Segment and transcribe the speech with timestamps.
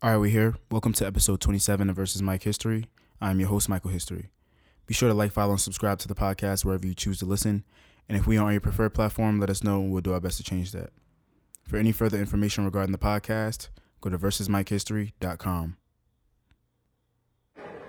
[0.00, 0.54] All right, we're here.
[0.70, 2.84] Welcome to episode 27 of Versus Mike History.
[3.20, 4.30] I'm your host, Michael History.
[4.86, 7.64] Be sure to like, follow, and subscribe to the podcast wherever you choose to listen.
[8.08, 10.20] And if we are on your preferred platform, let us know and we'll do our
[10.20, 10.90] best to change that.
[11.64, 13.70] For any further information regarding the podcast,
[14.00, 15.76] go to versusmikehistory.com.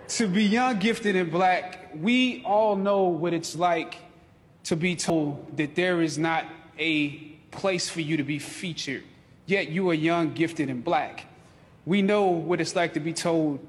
[0.07, 3.99] To be young, gifted, and black, we all know what it's like
[4.63, 6.45] to be told that there is not
[6.79, 7.17] a
[7.51, 9.03] place for you to be featured,
[9.45, 11.27] yet you are young, gifted, and black.
[11.89, 13.65] We know what it's like to be told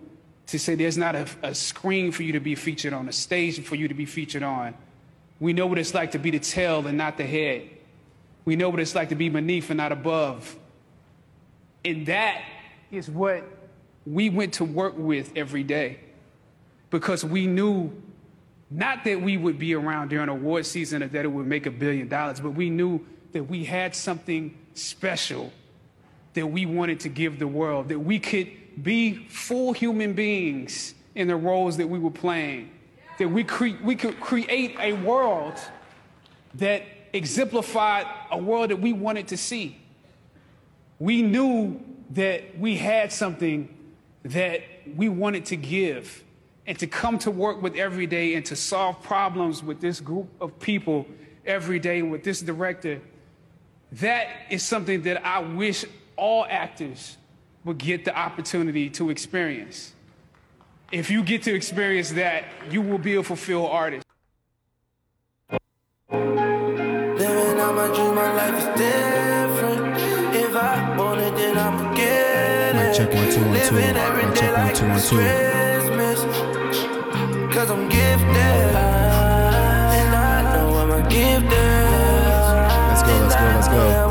[0.49, 3.65] to say there's not a, a screen for you to be featured on, a stage
[3.65, 4.75] for you to be featured on.
[5.41, 7.71] We know what it's like to be the tail and not the head.
[8.45, 10.55] We know what it's like to be beneath and not above.
[11.83, 12.43] And that
[12.91, 13.43] is what
[14.05, 16.01] we went to work with every day
[16.91, 17.91] because we knew
[18.71, 21.71] not that we would be around during award season or that it would make a
[21.71, 23.01] billion dollars, but we knew
[23.33, 25.55] that we had something special
[26.35, 28.49] that we wanted to give the world, that we could
[28.83, 32.71] be full human beings in the roles that we were playing,
[33.19, 35.55] that we, cre- we could create a world
[36.55, 36.83] that
[37.13, 39.81] exemplified a world that we wanted to see.
[40.99, 43.77] We knew that we had something
[44.25, 44.63] that
[44.97, 46.23] we wanted to give
[46.67, 50.29] and to come to work with every day and to solve problems with this group
[50.41, 51.07] of people
[51.47, 53.01] every day with this director.
[53.93, 55.85] That is something that I wish
[56.21, 57.17] all actors
[57.65, 59.95] will get the opportunity to experience.
[60.93, 64.05] If you get to experience that, you will be a fulfilled artist.
[66.13, 69.97] Living out my dream, my life is different.
[70.37, 72.95] If I want it, then I'ma get it.
[72.97, 73.75] check one, two, one, two.
[73.75, 75.17] Living every Mic day check like two, one, it's two.
[75.17, 76.21] Christmas.
[77.55, 78.75] Cause I'm gifted.
[79.97, 81.51] And I know I'm a gifted.
[82.89, 84.10] Let's go, let's go, let's go.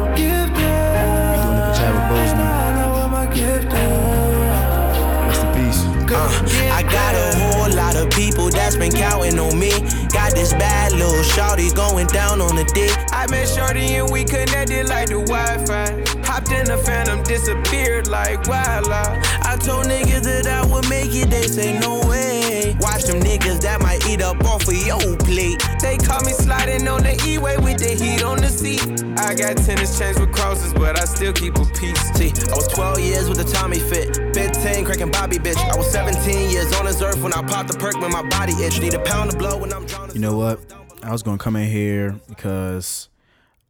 [8.19, 9.71] People that's been counting on me.
[10.11, 12.91] Got this bad little shawty going down on the dick.
[13.13, 15.87] I met Shorty and we connected like the Wi-Fi.
[16.27, 19.23] Hopped in the phantom, disappeared like wildlife.
[19.45, 22.38] I told niggas that I would make it, they say no way.
[22.79, 25.61] Watch them niggas that might eat up off of your plate.
[25.81, 28.81] They caught me sliding on the E-way with the heat on the seat.
[29.19, 31.99] I got tennis chains with crosses, but I still keep a piece.
[32.15, 35.57] See, I was 12 years with a Tommy fit, 15 cracking Bobby bitch.
[35.57, 38.53] I was 17 years on this earth when I popped the perk when my body
[38.53, 38.79] itch.
[38.79, 40.15] Need a pound of blow when I'm drowning.
[40.15, 40.59] You know what?
[41.03, 43.09] I was gonna come in here because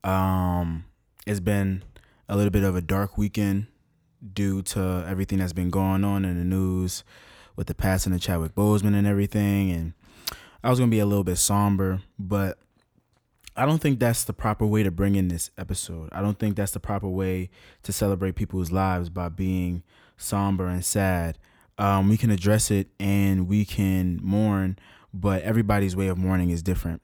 [0.03, 0.85] um
[1.25, 1.83] it's been
[2.27, 3.67] a little bit of a dark weekend
[4.33, 7.03] due to everything that's been going on in the news
[7.59, 9.91] with the passing of Chadwick Boseman and everything and
[10.63, 12.57] I was gonna be a little bit somber, but
[13.53, 16.07] I don't think that's the proper way to bring in this episode.
[16.13, 17.49] I don't think that's the proper way
[17.83, 19.83] to celebrate people's lives by being
[20.15, 21.37] somber and sad.
[21.77, 24.79] Um, we can address it and we can mourn,
[25.13, 27.01] but everybody's way of mourning is different.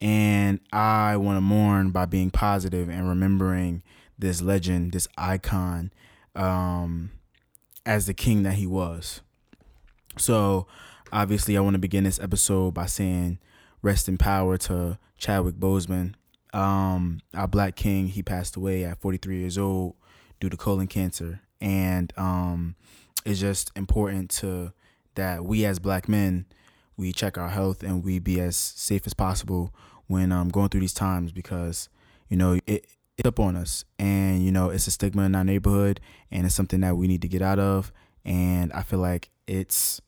[0.00, 3.84] And I want to mourn by being positive and remembering
[4.18, 5.92] this legend, this icon,
[6.34, 7.12] um,
[7.86, 9.20] as the king that he was.
[10.18, 10.66] So,
[11.12, 13.38] obviously, I want to begin this episode by saying
[13.82, 16.14] rest in power to Chadwick Boseman,
[16.52, 18.08] um, our black king.
[18.08, 19.94] He passed away at 43 years old
[20.40, 22.76] due to colon cancer, and um,
[23.24, 24.72] it's just important to
[25.14, 26.46] that we as black men
[26.96, 29.74] we check our health and we be as safe as possible
[30.06, 31.88] when um, going through these times because
[32.28, 32.86] you know it
[33.18, 33.84] it's up on us.
[33.98, 37.22] And you know it's a stigma in our neighborhood and it's something that we need
[37.22, 37.92] to get out of.
[38.24, 40.00] And I feel like it's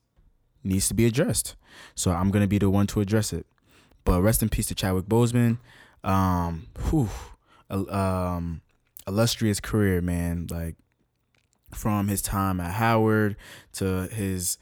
[0.62, 1.56] needs to be addressed.
[1.94, 3.46] So I'm gonna be the one to address it.
[4.04, 5.58] But rest in peace to Chadwick Boseman.
[6.02, 7.08] Um, whew,
[7.70, 8.60] um,
[9.06, 10.46] illustrious career, man.
[10.50, 10.76] Like
[11.72, 13.36] from his time at Howard
[13.74, 14.58] to his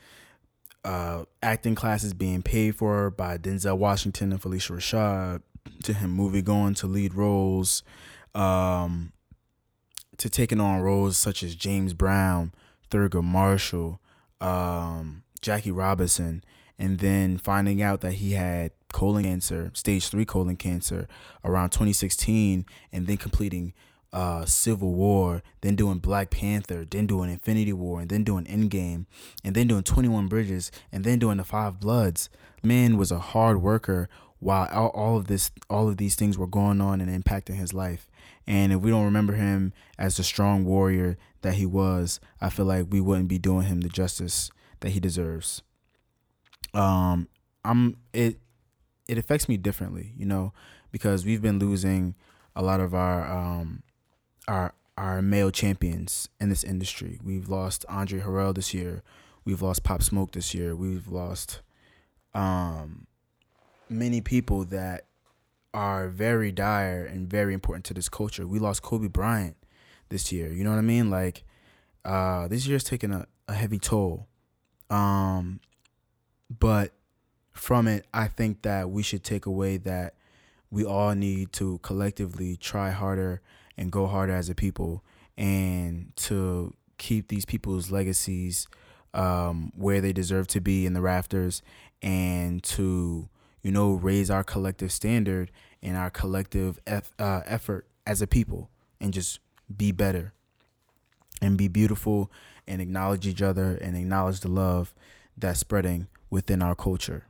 [0.85, 5.43] uh, acting classes being paid for by Denzel Washington and Phylicia Rashad,
[5.85, 7.83] to him movie going to lead roles,
[8.35, 9.13] um,
[10.17, 12.53] to taking on roles such as James Brown,
[12.91, 14.01] Thurgood Marshall,
[14.43, 16.45] um, Jackie Robinson,
[16.79, 21.09] and then finding out that he had colon cancer, stage three colon cancer,
[21.45, 23.73] around 2016, and then completing
[24.13, 29.07] uh, Civil War, then doing Black Panther, then doing Infinity War, and then doing Endgame,
[29.43, 32.29] and then doing 21 Bridges, and then doing The Five Bloods.
[32.63, 34.09] Man was a hard worker
[34.39, 37.73] while all, all of this, all of these things were going on and impacting his
[37.73, 38.11] life.
[38.47, 42.67] And if we don't remember him as the strong warrior that he was, I feel
[42.67, 44.51] like we wouldn't be doing him the justice
[44.81, 45.63] that he deserves.
[46.75, 47.29] Um,
[47.65, 48.39] I'm it.
[49.09, 50.53] It affects me differently, you know,
[50.91, 52.15] because we've been losing
[52.55, 53.83] a lot of our um,
[54.49, 57.19] our our male champions in this industry.
[57.23, 59.03] We've lost Andre Harrell this year.
[59.45, 60.77] We've lost Pop Smoke this year.
[60.77, 61.61] We've lost
[62.35, 63.07] um,
[63.89, 65.07] many people that
[65.75, 68.47] are very dire and very important to this culture.
[68.47, 69.57] We lost Kobe Bryant
[70.09, 70.53] this year.
[70.53, 71.11] You know what I mean?
[71.11, 71.45] Like
[72.05, 74.29] uh, this year's taken a, a heavy toll.
[74.91, 75.61] Um,
[76.51, 76.93] but
[77.53, 80.15] from it, I think that we should take away that
[80.71, 83.41] we all need to collectively try harder
[83.77, 85.03] and go harder as a people
[85.37, 88.69] and to keep these people's legacies
[89.15, 91.63] um, where they deserve to be in the rafters
[92.03, 93.29] and to
[93.63, 95.51] you know raise our collective standard
[95.83, 98.71] and our collective eff- uh, effort as a people
[99.01, 99.41] and just
[99.75, 100.33] be better
[101.41, 102.31] and be beautiful
[102.67, 104.95] and acknowledge each other and acknowledge the love
[105.37, 107.27] that's spreading within our culture.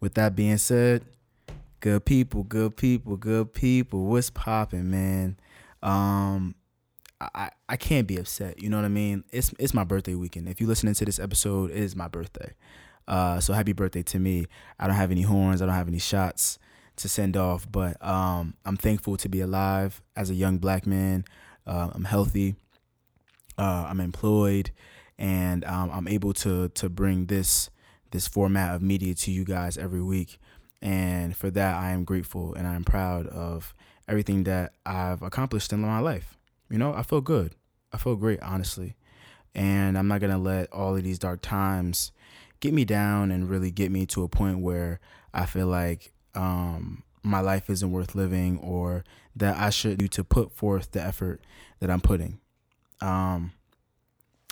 [0.00, 1.04] With that being said,
[1.80, 4.06] good people, good people, good people.
[4.06, 5.38] What's popping, man?
[5.82, 6.54] Um,
[7.20, 8.60] I, I can't be upset.
[8.60, 9.24] You know what I mean?
[9.32, 10.48] It's it's my birthday weekend.
[10.48, 12.52] If you're listening to this episode, it is my birthday.
[13.06, 14.46] Uh, so happy birthday to me.
[14.78, 15.60] I don't have any horns.
[15.60, 16.58] I don't have any shots
[16.96, 21.24] to send off, but um, I'm thankful to be alive as a young black man.
[21.66, 22.54] Uh, I'm healthy.
[23.58, 24.70] Uh, I'm employed,
[25.18, 27.70] and um, I'm able to to bring this
[28.12, 30.38] this format of media to you guys every week.
[30.80, 33.74] And for that, I am grateful and I'm proud of
[34.08, 36.36] everything that I've accomplished in my life.
[36.70, 37.54] You know, I feel good.
[37.92, 38.96] I feel great, honestly.
[39.54, 42.10] And I'm not gonna let all of these dark times
[42.62, 45.00] get me down and really get me to a point where
[45.34, 49.04] I feel like um, my life isn't worth living or
[49.36, 51.40] that I should do to put forth the effort
[51.80, 52.38] that I'm putting.
[53.00, 53.52] Um,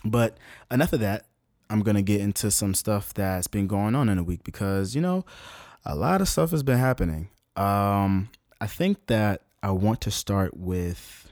[0.05, 0.37] but
[0.71, 1.25] enough of that.
[1.71, 5.01] I'm gonna get into some stuff that's been going on in a week because you
[5.01, 5.25] know
[5.87, 7.29] a lot of stuff has been happening.
[7.55, 8.29] Um,
[8.61, 11.31] I think that I want to start with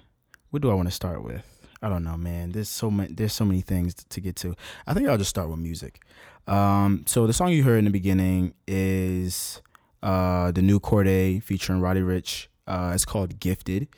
[0.51, 1.58] what do I want to start with?
[1.83, 2.51] I don't know, man.
[2.51, 3.13] There's so many.
[3.13, 4.55] There's so many things to get to.
[4.87, 6.03] I think I'll just start with music.
[6.47, 9.63] Um, so the song you heard in the beginning is
[10.03, 12.47] uh, the new Cordae featuring Roddy Ricch.
[12.67, 13.89] Uh, it's called Gifted.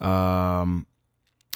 [0.00, 0.86] Um,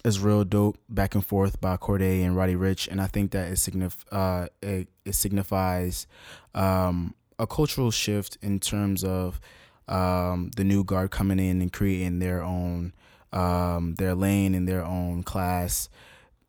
[0.05, 3.49] it's real dope back and forth by Cordae and Roddy Ricch, and I think that
[3.49, 6.07] it signif- uh, it, it signifies
[6.55, 9.41] um, a cultural shift in terms of
[9.89, 12.95] um, the new guard coming in and creating their own
[13.33, 15.89] um, their lane in their own class.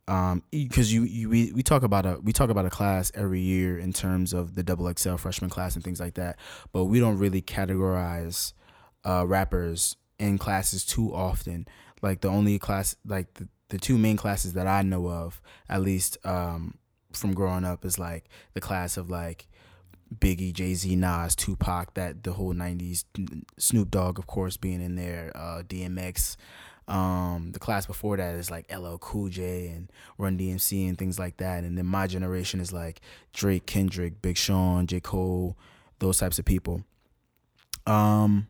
[0.08, 3.40] Um, because you, you we, we talk about a we talk about a class every
[3.40, 6.38] year in terms of the double XL freshman class and things like that,
[6.72, 8.52] but we don't really categorize
[9.04, 11.66] uh, rappers in classes too often.
[12.00, 15.82] Like the only class, like the, the two main classes that I know of, at
[15.82, 16.78] least um,
[17.12, 19.46] from growing up, is like the class of like
[20.14, 23.04] Biggie, Jay Z, Nas, Tupac, that the whole '90s,
[23.58, 26.36] Snoop Dogg, of course, being in there, uh, DMX.
[26.88, 31.18] Um, the class before that is like LL Cool J and Run DMC and things
[31.18, 31.64] like that.
[31.64, 33.00] And then my generation is like
[33.32, 35.00] Drake, Kendrick, Big Sean, J.
[35.00, 35.56] Cole,
[36.00, 36.84] those types of people.
[37.86, 38.48] Um,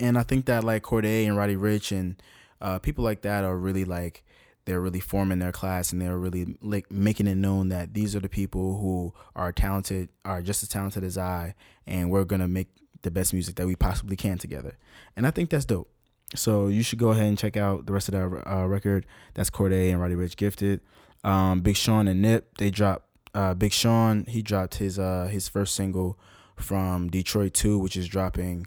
[0.00, 2.20] and I think that like Cordae and Roddy Ricch and
[2.60, 4.24] uh, people like that are really like
[4.64, 8.20] they're really forming their class and they're really like making it known that these are
[8.20, 11.54] the people who are talented, are just as talented as I,
[11.86, 12.68] and we're gonna make
[13.02, 14.76] the best music that we possibly can together.
[15.16, 15.90] And I think that's dope.
[16.34, 19.06] So you should go ahead and check out the rest of that uh, record.
[19.34, 20.80] That's Cordae and Roddy Ricch Gifted.
[21.24, 23.06] Um, Big Sean and Nip they dropped.
[23.34, 26.18] Uh, Big Sean he dropped his uh, his first single
[26.56, 28.66] from Detroit 2, which is dropping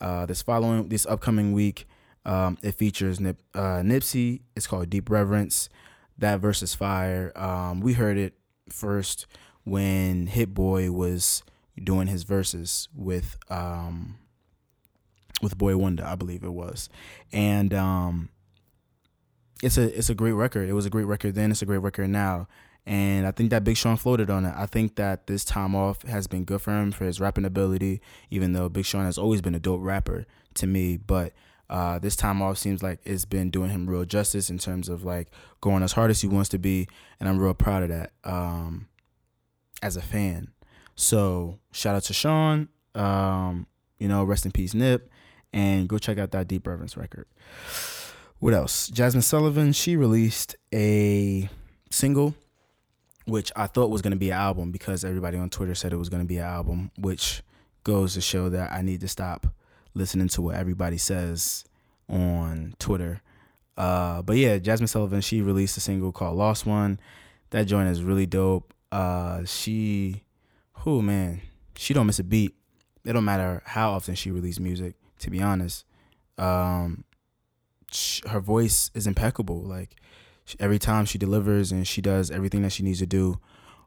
[0.00, 1.86] uh, this following this upcoming week.
[2.24, 4.40] Um, it features Nip, uh, Nipsey.
[4.56, 5.68] It's called Deep Reverence.
[6.18, 7.32] That verse is fire.
[7.36, 8.34] Um, we heard it
[8.68, 9.26] first
[9.64, 11.42] when Hit Boy was
[11.82, 14.18] doing his verses with um,
[15.42, 16.88] with Boy Wonder, I believe it was,
[17.32, 18.30] and um,
[19.62, 20.68] it's a it's a great record.
[20.68, 21.50] It was a great record then.
[21.50, 22.48] It's a great record now.
[22.88, 24.54] And I think that Big Sean floated on it.
[24.56, 28.00] I think that this time off has been good for him for his rapping ability,
[28.30, 30.24] even though Big Sean has always been a dope rapper
[30.54, 30.96] to me.
[30.96, 31.32] But
[31.68, 35.02] uh, this time off seems like it's been doing him real justice in terms of
[35.02, 36.86] like going as hard as he wants to be.
[37.18, 38.86] And I'm real proud of that um,
[39.82, 40.52] as a fan.
[40.94, 42.68] So shout out to Sean.
[42.94, 43.66] Um,
[43.98, 45.10] you know, rest in peace, Nip.
[45.56, 47.26] And go check out that Deep Reverence record.
[48.40, 48.90] What else?
[48.90, 51.48] Jazmine Sullivan, she released a
[51.90, 52.34] single
[53.26, 55.96] which I thought was going to be an album because everybody on Twitter said it
[55.96, 57.42] was going to be an album, which
[57.84, 59.48] goes to show that I need to stop
[59.94, 61.64] listening to what everybody says
[62.08, 63.22] on Twitter.
[63.76, 67.00] Uh, but yeah, Jazmine Sullivan, she released a single called Lost One.
[67.50, 68.72] That joint is really dope.
[68.92, 70.22] Uh, she,
[70.74, 71.40] who man,
[71.76, 72.54] she don't miss a beat.
[73.04, 75.84] It don't matter how often she releases music, to be honest.
[76.38, 77.04] Um,
[77.92, 79.62] sh- her voice is impeccable.
[79.62, 79.96] Like
[80.44, 83.38] sh- every time she delivers and she does everything that she needs to do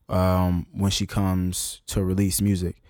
[0.09, 2.81] um, when she comes to release music.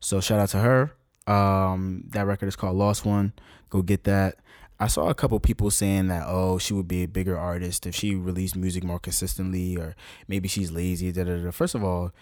[0.00, 0.92] So shout out to her.
[1.26, 3.32] Um, that record is called Lost One.
[3.68, 4.36] Go get that.
[4.80, 7.96] I saw a couple people saying that oh she would be a bigger artist if
[7.96, 9.96] she released music more consistently or
[10.28, 11.10] maybe she's lazy.
[11.10, 11.50] Da, da, da.
[11.50, 12.12] First of all,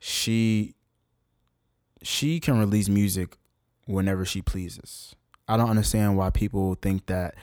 [0.00, 0.74] she
[2.02, 3.36] she can release music
[3.86, 5.14] whenever she pleases.
[5.48, 7.34] I don't understand why people think that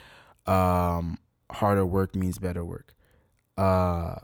[0.45, 1.17] um,
[1.49, 2.93] harder work means better work.
[3.57, 4.15] Uh,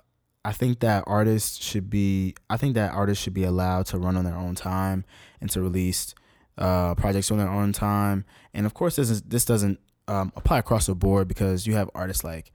[0.43, 4.17] I think that artists should be I think that artists should be allowed to run
[4.17, 5.05] on their own time
[5.41, 6.15] and to release
[6.57, 8.25] uh, projects on their own time.
[8.53, 11.89] And of course, this is, this doesn't um, apply across the board because you have
[11.93, 12.51] artists like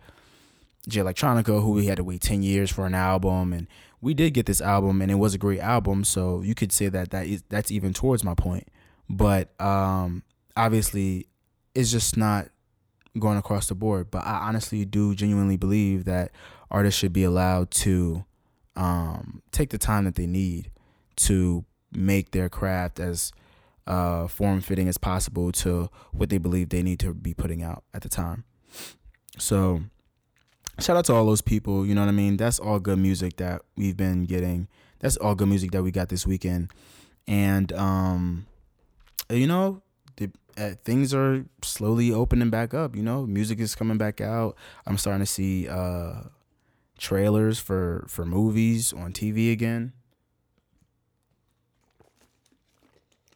[0.89, 3.67] Jay Electronica who we had to wait 10 years for an album and
[4.01, 6.89] we did get this album and it was a great album so you could say
[6.89, 8.69] that that is that's even towards my point
[9.09, 10.23] but um,
[10.57, 11.27] obviously
[11.75, 12.49] it's just not
[13.19, 16.33] going across the board but I honestly do genuinely believe that
[16.71, 18.25] artists should be allowed to
[18.77, 20.71] um, take the time that they need
[21.17, 23.33] to make their craft as
[23.87, 27.85] uh, form fitting as possible to what they believe they need to be putting out
[27.93, 28.45] at the time.
[29.39, 29.83] So,
[30.81, 31.87] shout out to all those people.
[31.87, 32.37] You know what I mean?
[32.37, 34.69] That's all good music that we've been getting.
[35.01, 36.71] That's all good music that we got this weekend.
[37.27, 38.47] And, um,
[39.31, 39.83] you know,
[40.17, 42.95] the, uh, things are slowly opening back up.
[42.97, 44.57] You know, music is coming back out.
[44.87, 46.23] I'm starting to see uh,
[46.99, 49.93] trailers for for movies on TV again.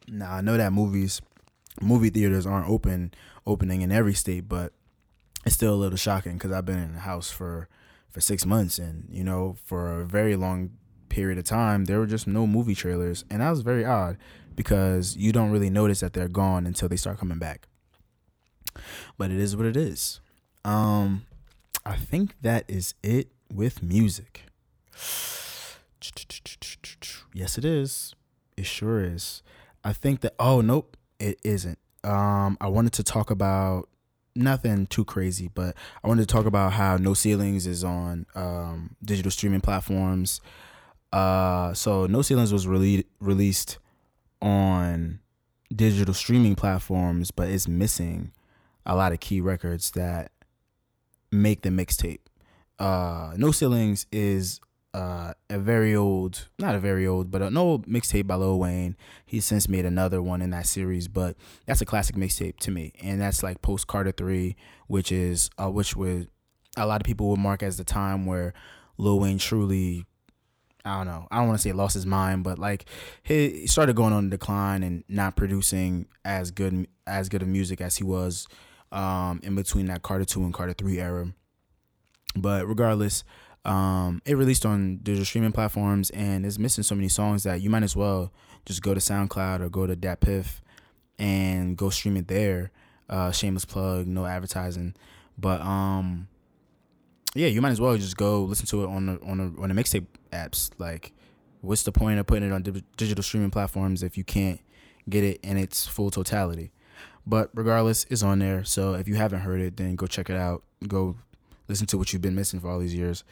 [0.07, 1.21] Now I know that movies,
[1.81, 3.13] movie theaters aren't open
[3.45, 4.73] opening in every state, but
[5.45, 7.67] it's still a little shocking because I've been in the house for
[8.09, 10.71] for six months, and you know, for a very long
[11.09, 14.17] period of time, there were just no movie trailers, and that was very odd
[14.59, 17.69] because you don't really notice that they're gone until they start coming back.
[19.17, 20.19] But it is what it is.
[20.65, 21.25] Um,
[21.85, 24.41] I think that is it with music.
[27.33, 28.13] Yes, it is.
[28.57, 29.43] It sure is.
[29.85, 31.79] I think that oh nope, it isn't.
[32.03, 33.87] Um, I wanted to talk about
[34.35, 35.73] nothing too crazy, but
[36.03, 40.41] I wanted to talk about how No Ceilings is on um, digital streaming platforms.
[41.13, 43.77] Uh, so No Ceilings was rele- released
[44.41, 45.19] on
[45.73, 48.31] digital streaming platforms, but it's missing
[48.85, 50.31] a lot of key records that
[51.31, 52.19] make the mixtape.
[52.79, 54.59] Uh, no Ceilings is
[54.93, 58.95] uh, a very old, not a very old, but an old mixtape by Lil Wayne.
[59.25, 62.93] He's since made another one in that series, but that's a classic mixtape to me,
[63.01, 64.55] and that's like post Carter Three,
[64.87, 66.29] which is uh, which would
[66.77, 68.53] a lot of people would mark as the time where
[68.97, 70.05] Lil Wayne truly.
[70.85, 71.27] I don't know.
[71.29, 72.85] I don't want to say lost his mind, but like
[73.23, 77.81] he started going on a decline and not producing as good as good of music
[77.81, 78.47] as he was
[78.91, 81.33] um, in between that Carter two and Carter three era.
[82.35, 83.23] But regardless,
[83.65, 87.69] um, it released on digital streaming platforms and it's missing so many songs that you
[87.69, 88.31] might as well
[88.65, 90.61] just go to SoundCloud or go to DatPiff
[91.17, 92.71] and go stream it there.
[93.09, 94.93] Uh, shameless plug, no advertising,
[95.35, 96.27] but um,
[97.35, 99.69] yeah, you might as well just go listen to it on the on the on
[99.69, 100.71] the mixtape apps.
[100.77, 101.13] Like,
[101.61, 104.59] what's the point of putting it on di- digital streaming platforms if you can't
[105.07, 106.71] get it in its full totality?
[107.25, 108.63] But regardless, it's on there.
[108.63, 110.63] So if you haven't heard it, then go check it out.
[110.87, 111.15] Go
[111.67, 113.23] listen to what you've been missing for all these years.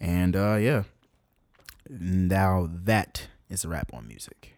[0.00, 0.82] And uh, yeah,
[1.88, 4.54] now that is a wrap on music.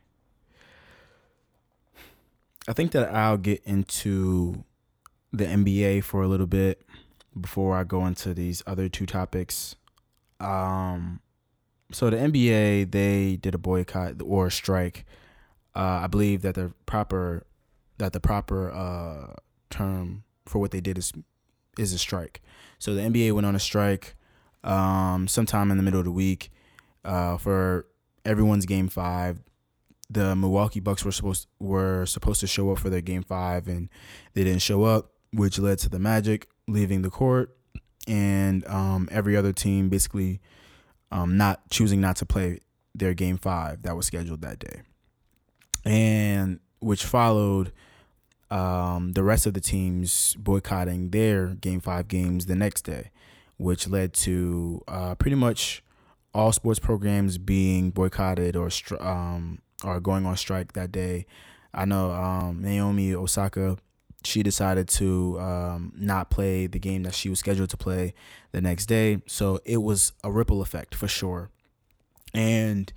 [2.66, 4.64] I think that I'll get into
[5.33, 6.83] the NBA for a little bit
[7.40, 9.76] before I go into these other two topics.
[10.40, 11.21] Um,
[11.92, 15.04] so the NBA they did a boycott or a strike.
[15.75, 17.47] Uh, I believe that the proper
[17.99, 19.35] that the proper uh,
[19.71, 21.12] term for what they did is
[21.78, 22.42] is a strike.
[22.78, 24.16] So the NBA went on a strike
[24.64, 26.50] um, sometime in the middle of the week
[27.04, 27.87] uh, for
[28.25, 29.40] everyone's game five.
[30.11, 33.88] The Milwaukee Bucks were supposed were supposed to show up for their game five, and
[34.35, 37.56] they didn't show up, which led to the Magic leaving the court,
[38.06, 40.40] and um, every other team basically
[41.11, 42.61] um, not choosing not to play
[42.94, 44.82] their game five that was scheduled that day,
[45.85, 47.73] and which followed
[48.50, 53.11] um, the rest of the teams boycotting their game five games the next day,
[53.56, 55.82] which led to uh, pretty much
[56.35, 58.70] all sports programs being boycotted or
[59.00, 61.26] um, or going on strike that day.
[61.75, 63.76] I know um, Naomi Osaka,
[64.28, 68.12] she decided to um, not play the game that she was scheduled to play
[68.52, 69.23] the next day.
[69.26, 71.50] So it was a ripple effect for sure.
[72.35, 72.92] And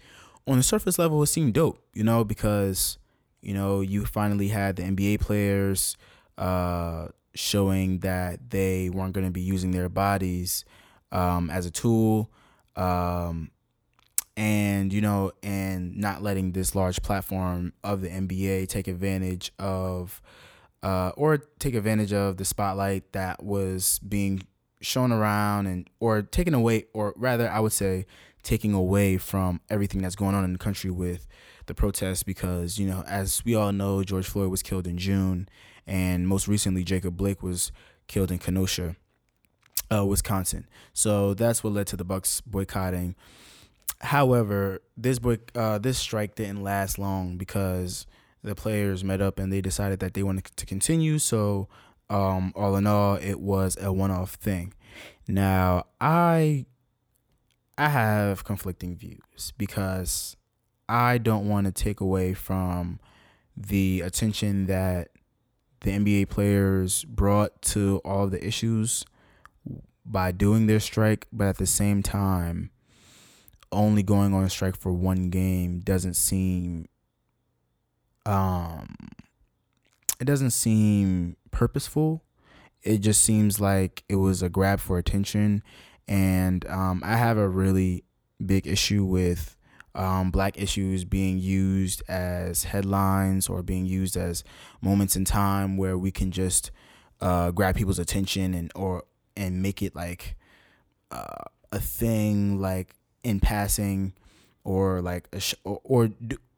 [0.45, 2.97] on the surface level, it seemed dope, you know, because
[3.41, 5.95] you know you finally had the NBA players
[6.37, 10.65] uh, showing that they weren't going to be using their bodies
[11.11, 12.29] um, as a tool,
[12.75, 13.51] um,
[14.35, 20.21] and you know, and not letting this large platform of the NBA take advantage of,
[20.83, 24.43] uh, or take advantage of the spotlight that was being
[24.81, 28.05] shown around and or taken away, or rather, I would say,
[28.43, 31.27] taking away from everything that's going on in the country with
[31.67, 35.47] the protests because you know as we all know George Floyd was killed in June
[35.85, 37.71] and most recently Jacob Blake was
[38.07, 38.95] killed in Kenosha
[39.93, 40.67] uh, Wisconsin.
[40.93, 43.15] So that's what led to the Bucks boycotting.
[43.99, 48.07] However this boy uh, this strike didn't last long because
[48.43, 51.19] the players met up and they decided that they wanted to continue.
[51.19, 51.67] So
[52.09, 54.73] um, all in all it was a one-off thing.
[55.27, 56.65] Now I
[57.77, 60.35] I have conflicting views because
[60.89, 62.99] I don't want to take away from
[63.55, 65.09] the attention that
[65.81, 69.05] the NBA players brought to all the issues
[70.05, 72.71] by doing their strike, but at the same time,
[73.71, 76.87] only going on a strike for one game doesn't seem
[78.25, 78.95] um
[80.19, 82.23] it doesn't seem purposeful.
[82.83, 85.63] It just seems like it was a grab for attention
[86.07, 88.03] and um, I have a really
[88.43, 89.55] big issue with
[89.95, 94.43] um, black issues being used as headlines or being used as
[94.81, 96.71] moments in time where we can just
[97.19, 99.03] uh, grab people's attention and or
[99.37, 100.35] and make it like
[101.11, 104.13] uh, a thing like in passing
[104.63, 106.09] or like sh- or, or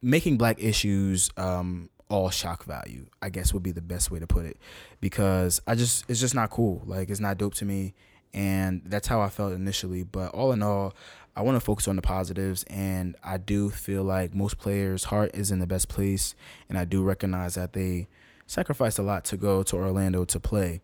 [0.01, 4.27] making black issues um, all shock value i guess would be the best way to
[4.27, 4.57] put it.
[5.01, 6.83] Because i just it's just not cool.
[6.85, 7.93] Like it's not dope to me.
[8.33, 10.03] And that's how I felt initially.
[10.03, 10.95] But all in all,
[11.35, 15.31] I want to focus on the positives, and I do feel like most players' heart
[15.33, 16.35] is in the best place,
[16.69, 18.07] and I do recognize that they
[18.45, 20.81] sacrificed a lot to go to Orlando to play.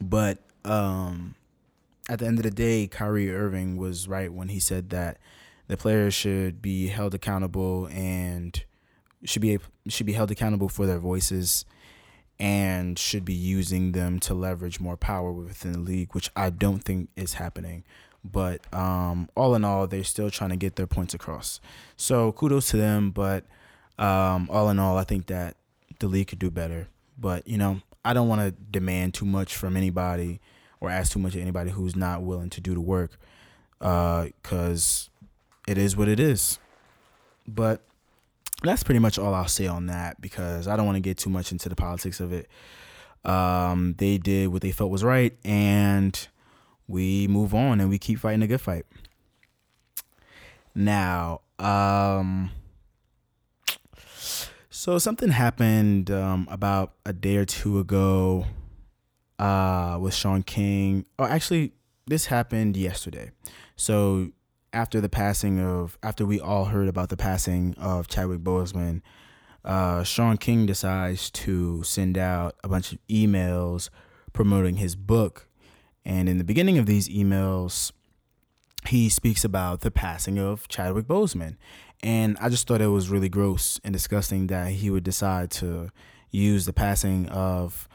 [0.00, 1.36] But um,
[2.08, 5.18] at the end of the day, Kyrie Irving was right when he said that
[5.72, 8.62] the players should be held accountable and
[9.24, 11.64] should be should be held accountable for their voices
[12.38, 16.80] and should be using them to leverage more power within the league, which I don't
[16.80, 17.84] think is happening.
[18.22, 21.58] But um, all in all, they're still trying to get their points across.
[21.96, 23.10] So kudos to them.
[23.10, 23.46] But
[23.98, 25.56] um, all in all, I think that
[26.00, 26.88] the league could do better.
[27.16, 30.38] But you know, I don't want to demand too much from anybody
[30.80, 33.16] or ask too much of anybody who's not willing to do the work,
[33.78, 35.11] because uh,
[35.66, 36.58] it is what it is.
[37.46, 37.82] But
[38.62, 41.30] that's pretty much all I'll say on that because I don't want to get too
[41.30, 42.48] much into the politics of it.
[43.24, 46.28] Um, they did what they felt was right, and
[46.88, 48.84] we move on and we keep fighting a good fight.
[50.74, 52.50] Now, um,
[54.70, 58.46] so something happened um, about a day or two ago
[59.38, 61.04] uh, with Shaun King.
[61.18, 61.72] Oh, actually,
[62.06, 63.30] this happened yesterday.
[63.76, 64.30] So
[64.72, 69.02] after the passing of after we all heard about the passing of Chadwick Boseman,
[69.64, 73.90] uh, Shaun King decides to send out a bunch of emails
[74.32, 75.48] promoting his book.
[76.04, 77.92] And in the beginning of these emails,
[78.88, 81.56] he speaks about the passing of Chadwick Boseman.
[82.02, 85.90] And I just thought it was really gross and disgusting that he would decide to
[86.30, 87.88] use the passing of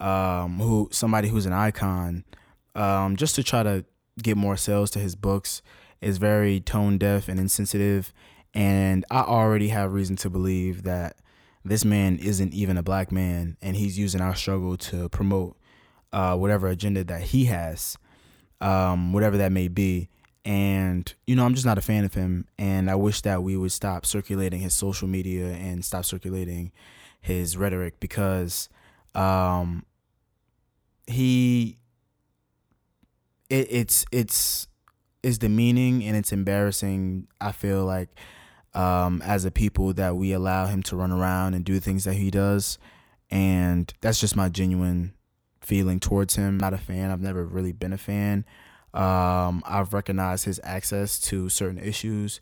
[0.00, 2.24] um, who somebody who's an icon
[2.74, 3.84] um, just to try to
[4.20, 5.62] get more sales to his books
[6.02, 8.12] is very tone deaf and insensitive.
[8.52, 11.16] And I already have reason to believe that
[11.64, 15.56] this man isn't even a black man and he's using our struggle to promote
[16.12, 17.96] uh, whatever agenda that he has,
[18.60, 20.08] um, whatever that may be.
[20.44, 22.46] And, you know, I'm just not a fan of him.
[22.58, 26.72] And I wish that we would stop circulating his social media and stop circulating
[27.20, 28.68] his rhetoric because
[29.14, 29.84] um,
[31.06, 31.78] he,
[33.48, 34.66] it, it's, it's,
[35.22, 37.28] is demeaning and it's embarrassing.
[37.40, 38.08] I feel like
[38.74, 42.14] um, as a people that we allow him to run around and do things that
[42.14, 42.78] he does,
[43.30, 45.14] and that's just my genuine
[45.60, 46.54] feeling towards him.
[46.54, 47.10] I'm Not a fan.
[47.10, 48.44] I've never really been a fan.
[48.94, 52.40] Um, I've recognized his access to certain issues,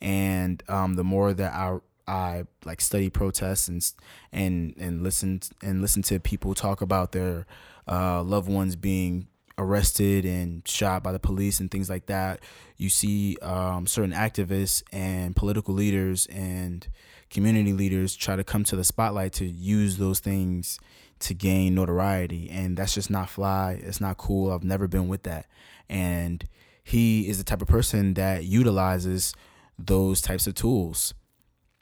[0.00, 3.92] and um, the more that I I like study protests and
[4.32, 7.46] and and listen and listen to people talk about their
[7.88, 12.40] uh, loved ones being arrested and shot by the police and things like that.
[12.76, 16.86] You see um, certain activists and political leaders and
[17.30, 20.78] community leaders try to come to the spotlight to use those things
[21.20, 22.50] to gain notoriety.
[22.50, 23.80] And that's just not fly.
[23.82, 24.52] It's not cool.
[24.52, 25.46] I've never been with that.
[25.88, 26.44] And
[26.84, 29.34] he is the type of person that utilizes
[29.78, 31.14] those types of tools.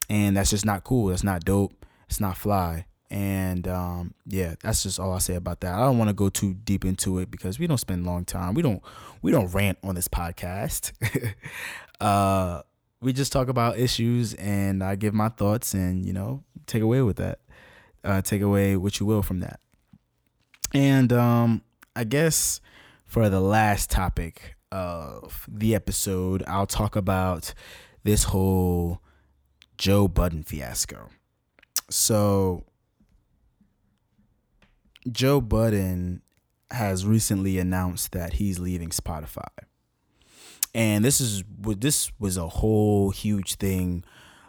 [0.08, 1.08] And that's just not cool.
[1.08, 1.86] That's not dope.
[2.08, 2.86] It's not fly.
[3.10, 5.74] And um, yeah, that's just all I say about that.
[5.74, 8.54] I don't want to go too deep into it because we don't spend long time.
[8.54, 8.82] We don't
[9.20, 10.92] we don't rant on this podcast.
[12.00, 12.62] uh,
[13.00, 17.02] we just talk about issues and I give my thoughts and you know take away
[17.02, 17.40] with that.
[18.04, 19.60] Uh, take away what you will from that.
[20.72, 21.62] And um,
[21.96, 22.60] I guess
[23.04, 27.52] for the last topic of the episode, I'll talk about
[28.04, 29.02] this whole
[29.76, 31.08] Joe Budden fiasco.
[31.90, 32.64] So
[35.10, 36.22] Joe Budden
[36.70, 39.48] has recently announced that he's leaving Spotify.
[40.74, 44.04] And this is this was a whole huge thing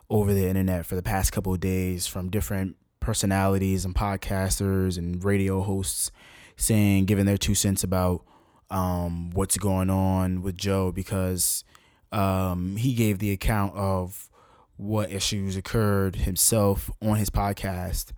[0.10, 5.24] over the internet for the past couple of days from different personalities and podcasters and
[5.24, 6.12] radio hosts
[6.58, 8.24] saying giving their two cents about
[8.70, 11.64] um, what's going on with Joe because
[12.12, 14.30] um, he gave the account of
[14.78, 18.12] what issues occurred himself on his podcast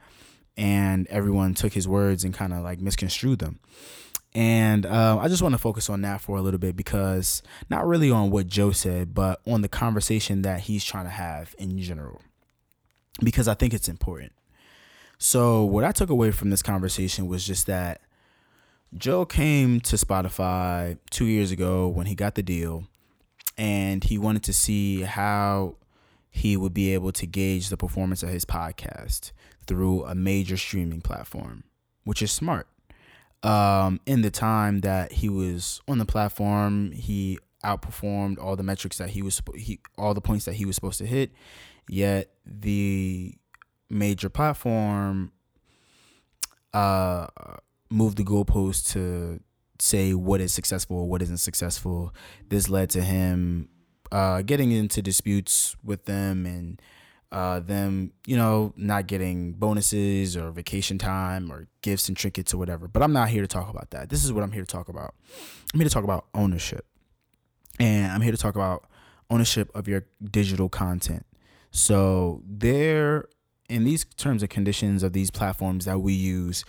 [0.58, 3.60] and everyone took his words and kind of like misconstrued them.
[4.36, 7.86] And uh, I just want to focus on that for a little bit because not
[7.86, 11.80] really on what Joe said, but on the conversation that he's trying to have in
[11.80, 12.22] general,
[13.24, 14.32] because I think it's important.
[15.20, 18.02] So, what I took away from this conversation was just that
[18.98, 22.88] Joe came to Spotify two years ago when he got the deal,
[23.56, 25.76] and he wanted to see how
[26.32, 29.32] he would be able to gauge the performance of his podcast
[29.67, 31.63] through a major streaming platform,
[32.04, 32.67] which is smart.
[33.43, 38.97] Um, in the time that he was on the platform, he outperformed all the metrics
[38.97, 41.32] that he was he all the points that he was supposed to hit.
[41.89, 43.36] Yet the
[43.89, 45.32] major platform
[46.73, 47.28] uh
[47.89, 49.39] moved the goalpost to
[49.80, 52.13] say what is successful, what isn't successful.
[52.49, 53.69] This led to him
[54.12, 56.82] uh, getting into disputes with them and
[57.34, 62.60] uh, them, you know, not getting bonuses or vacation time or gifts and trinkets or
[62.60, 62.88] whatever.
[62.88, 64.10] But I'm not here to talk about that.
[64.10, 65.15] This is what I'm here to talk about.
[65.74, 66.86] I'm here to talk about ownership.
[67.80, 68.86] And I'm here to talk about
[69.32, 71.26] ownership of your digital content.
[71.72, 73.26] So, there,
[73.67, 76.63] in these terms and conditions of these platforms that we use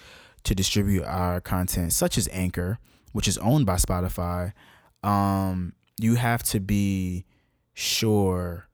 [0.44, 2.78] to distribute our content, such as Anchor,
[3.12, 4.54] which is owned by Spotify,
[5.02, 7.26] um, you have to be
[7.74, 8.66] sure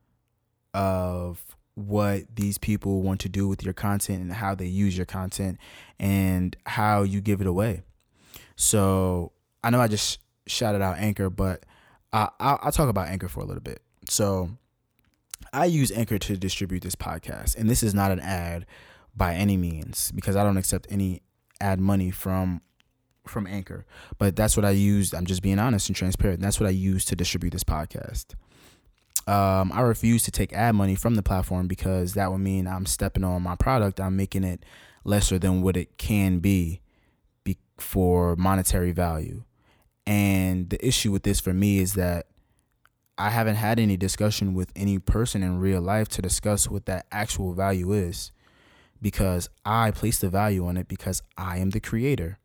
[0.73, 1.50] of
[1.87, 5.59] what these people want to do with your content and how they use your content
[5.99, 7.83] and how you give it away.
[8.57, 11.65] So I know I just shouted out Anchor, but
[12.13, 13.83] I, I'll, I'll talk about Anchor for a little bit.
[14.09, 14.51] So
[15.53, 18.67] I use Anchor to distribute this podcast, and this is not an ad
[19.17, 21.23] by any means because I don't accept any
[21.61, 22.63] ad money from
[23.27, 23.85] from Anchor.
[24.19, 25.15] But that's what I used.
[25.15, 26.41] I'm just being honest and transparent.
[26.41, 28.35] That's what I use to distribute this podcast
[29.31, 32.85] um, I refuse to take ad money from the platform because that would mean I'm
[32.85, 34.01] stepping on my product.
[34.01, 34.65] I'm making it
[35.05, 36.81] lesser than what it can be,
[37.45, 39.45] be for monetary value.
[40.05, 42.27] And the issue with this for me is that
[43.17, 47.07] I haven't had any discussion with any person in real life to discuss what that
[47.13, 48.33] actual value is
[49.01, 52.41] because I place the value on it because I am the creator.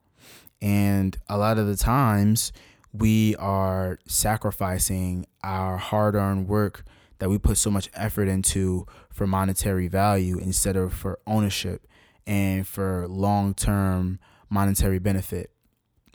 [0.62, 2.52] And a lot of the times,
[3.00, 6.84] we are sacrificing our hard earned work
[7.20, 11.88] that we put so much effort into for monetary value instead of for ownership
[12.28, 15.52] and for long term monetary benefit.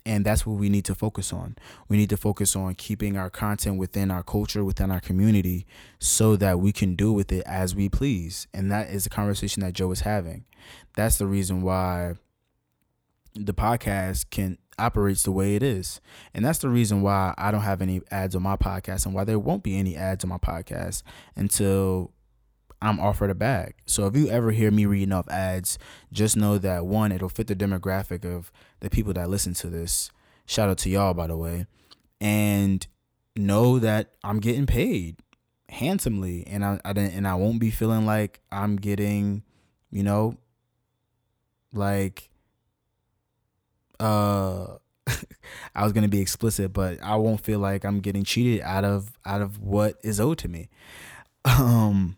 [0.07, 1.57] And that's what we need to focus on.
[1.89, 5.67] We need to focus on keeping our content within our culture, within our community,
[5.99, 8.47] so that we can do with it as we please.
[8.55, 10.47] And that is the conversation that Joe is having.
[10.97, 12.15] That's the reason why
[13.35, 16.01] the podcast can operates the way it is.
[16.35, 19.25] And that's the reason why I don't have any ads on my podcast and why
[19.25, 21.03] there won't be any ads on my podcast
[21.37, 22.13] until
[22.83, 23.75] I'm offered a bag.
[23.85, 25.79] So if you ever hear me reading off ads,
[26.13, 30.11] just know that one, it'll fit the demographic of the people that listen to this.
[30.47, 31.67] Shout out to y'all, by the way.
[32.21, 32.87] And
[33.37, 35.17] know that I'm getting paid
[35.69, 39.45] handsomely and I, I and I won't be feeling like I'm getting,
[39.91, 40.37] you know,
[41.73, 42.30] like
[44.01, 44.79] uh
[45.75, 49.13] I was gonna be explicit, but I won't feel like I'm getting cheated out of
[49.25, 50.69] out of what is owed to me.
[51.45, 52.17] Um,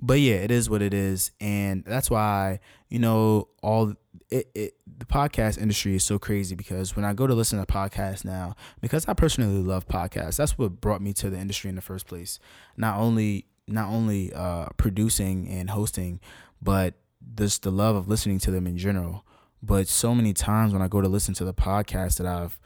[0.00, 3.94] but yeah, it is what it is, and that's why you know all
[4.30, 7.66] it, it the podcast industry is so crazy because when I go to listen to
[7.66, 11.76] podcasts now, because I personally love podcasts, that's what brought me to the industry in
[11.76, 12.38] the first place.
[12.76, 16.20] Not only not only uh, producing and hosting,
[16.60, 16.94] but
[17.36, 19.24] just the love of listening to them in general.
[19.66, 22.58] But so many times when I go to listen to the podcast that I've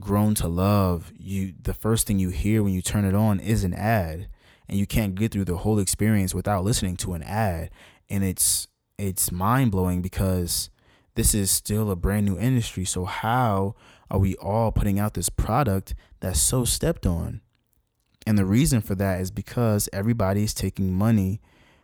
[0.00, 3.64] grown to love, you the first thing you hear when you turn it on is
[3.64, 4.28] an ad.
[4.68, 7.70] And you can't get through the whole experience without listening to an ad.
[8.08, 10.70] And it's it's mind blowing because
[11.16, 12.84] this is still a brand new industry.
[12.84, 13.74] So how
[14.08, 17.40] are we all putting out this product that's so stepped on?
[18.24, 21.40] And the reason for that is because everybody's taking money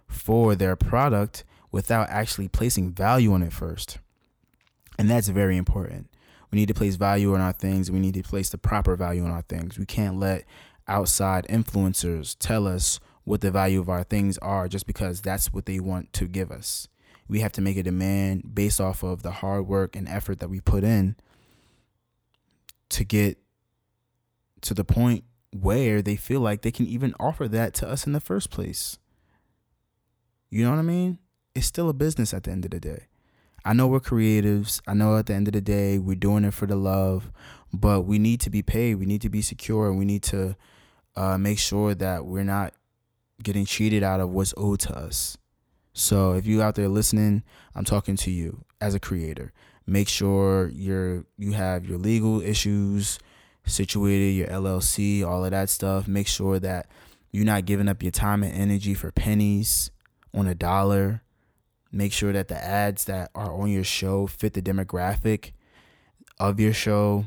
[0.07, 3.99] for their product without actually placing value on it first.
[4.99, 6.09] And that's very important.
[6.51, 7.91] We need to place value on our things.
[7.91, 9.79] We need to place the proper value on our things.
[9.79, 10.45] We can't let
[10.87, 15.67] outside influencers tell us what the value of our things are just because that's what
[15.67, 16.89] they want to give us.
[17.29, 20.51] We have to make a demand based off of the hard work and effort that
[20.51, 21.17] we put in
[22.91, 23.39] to get
[24.63, 28.13] to the point where they feel like they can even offer that to us in
[28.13, 28.99] the first place.
[30.51, 31.19] You know what I mean?
[31.55, 33.07] It's still a business at the end of the day.
[33.65, 34.81] I know we're creatives.
[34.87, 37.31] I know at the end of the day, we're doing it for the love,
[37.73, 38.97] but we need to be paid.
[38.97, 39.89] We need to be secure.
[39.89, 40.57] And we need to
[41.17, 42.75] uh, make sure that we're not
[43.43, 45.37] getting cheated out of what's owed to us.
[45.93, 47.43] So if you out there listening,
[47.75, 49.53] I'm talking to you as a creator.
[49.87, 53.19] Make sure you're you have your legal issues
[53.67, 56.09] situated, your LLC, all of that stuff.
[56.09, 56.87] Make sure that
[57.31, 59.91] you're not giving up your time and energy for pennies
[60.33, 61.23] on a dollar.
[61.93, 65.53] Make sure that the ads that are on your show fit the demographic
[66.41, 67.27] of your show.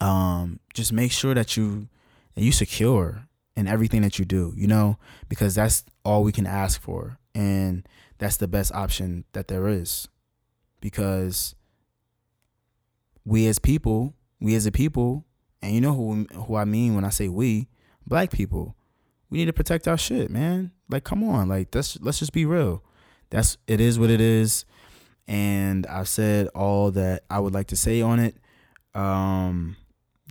[0.00, 1.88] Um, just make sure that you
[2.36, 6.80] you secure in everything that you do, you know, because that's all we can ask
[6.80, 7.18] for.
[7.34, 10.08] And that's the best option that there is.
[10.80, 11.56] Because
[13.24, 15.24] we as people, we as a people,
[15.60, 17.68] and you know who who I mean when I say we,
[18.06, 18.76] black people,
[19.30, 20.70] we need to protect our shit, man.
[20.88, 22.84] Like come on, like let's let's just be real.
[23.30, 24.64] That's it is what it is.
[25.26, 28.36] And I've said all that I would like to say on it.
[28.94, 29.76] Um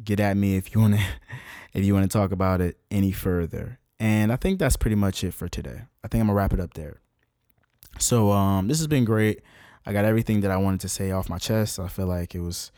[0.04, 1.02] get at me if you want to
[1.74, 3.80] if you want to talk about it any further.
[4.00, 5.82] And I think that's pretty much it for today.
[6.04, 7.02] I think I'm gonna wrap it up there.
[8.00, 9.42] So um, this has been great.
[9.86, 11.80] I got everything that I wanted to say off my chest.
[11.80, 12.72] I feel like it was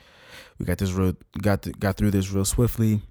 [0.57, 3.01] we got this real got th- got through this real swiftly.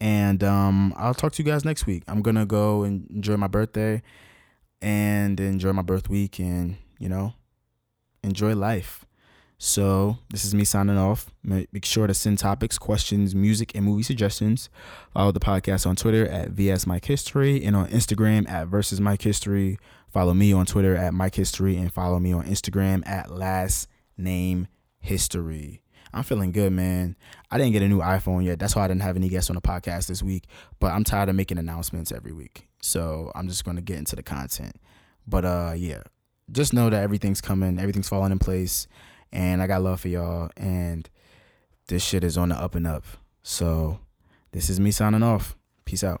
[0.00, 2.02] And um, I'll talk to you guys next week.
[2.08, 4.02] I'm gonna go and enjoy my birthday
[4.82, 7.34] and enjoy my birth week and you know
[8.22, 9.06] enjoy life.
[9.64, 11.30] So this is me signing off.
[11.44, 14.68] Make sure to send topics, questions, music, and movie suggestions.
[15.14, 19.22] Follow the podcast on Twitter at VS Mike History and on Instagram at Versus Mike
[19.22, 19.78] History.
[20.08, 23.86] Follow me on Twitter at Mike History and follow me on Instagram at Last
[24.18, 24.66] Name
[24.98, 25.80] History.
[26.12, 27.16] I'm feeling good, man.
[27.48, 28.58] I didn't get a new iPhone yet.
[28.58, 30.46] That's why I didn't have any guests on the podcast this week.
[30.80, 32.68] But I'm tired of making announcements every week.
[32.82, 34.76] So I'm just gonna get into the content.
[35.26, 36.02] But uh yeah.
[36.50, 38.86] Just know that everything's coming, everything's falling in place
[39.32, 40.50] and I got love for y'all.
[40.56, 41.08] And
[41.88, 43.04] this shit is on the up and up.
[43.42, 44.00] So
[44.52, 45.56] this is me signing off.
[45.84, 46.20] Peace out.